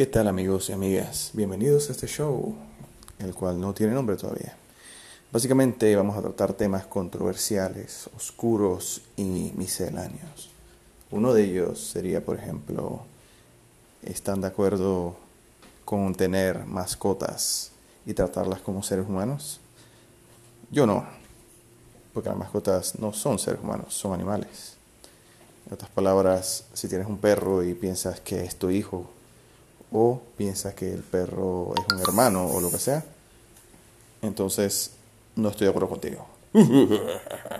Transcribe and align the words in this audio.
¿Qué 0.00 0.06
tal 0.06 0.28
amigos 0.28 0.70
y 0.70 0.72
amigas? 0.72 1.32
Bienvenidos 1.34 1.90
a 1.90 1.92
este 1.92 2.06
show, 2.06 2.56
el 3.18 3.34
cual 3.34 3.60
no 3.60 3.74
tiene 3.74 3.92
nombre 3.92 4.16
todavía. 4.16 4.56
Básicamente 5.30 5.94
vamos 5.94 6.16
a 6.16 6.22
tratar 6.22 6.54
temas 6.54 6.86
controversiales, 6.86 8.08
oscuros 8.16 9.02
y 9.18 9.52
misceláneos. 9.56 10.48
Uno 11.10 11.34
de 11.34 11.44
ellos 11.44 11.86
sería, 11.86 12.24
por 12.24 12.38
ejemplo, 12.38 13.02
¿están 14.02 14.40
de 14.40 14.46
acuerdo 14.46 15.16
con 15.84 16.14
tener 16.14 16.64
mascotas 16.64 17.72
y 18.06 18.14
tratarlas 18.14 18.62
como 18.62 18.82
seres 18.82 19.04
humanos? 19.06 19.60
Yo 20.70 20.86
no, 20.86 21.04
porque 22.14 22.30
las 22.30 22.38
mascotas 22.38 22.98
no 22.98 23.12
son 23.12 23.38
seres 23.38 23.60
humanos, 23.62 23.92
son 23.92 24.14
animales. 24.14 24.78
En 25.66 25.74
otras 25.74 25.90
palabras, 25.90 26.64
si 26.72 26.88
tienes 26.88 27.06
un 27.06 27.18
perro 27.18 27.62
y 27.62 27.74
piensas 27.74 28.18
que 28.20 28.42
es 28.42 28.56
tu 28.56 28.70
hijo, 28.70 29.10
o 29.92 30.20
piensas 30.36 30.74
que 30.74 30.92
el 30.92 31.02
perro 31.02 31.74
es 31.76 31.94
un 31.94 32.00
hermano 32.00 32.46
o 32.46 32.60
lo 32.60 32.70
que 32.70 32.78
sea, 32.78 33.04
entonces 34.22 34.92
no 35.36 35.48
estoy 35.48 35.66
de 35.66 35.70
acuerdo 35.70 35.88
contigo. 35.88 36.26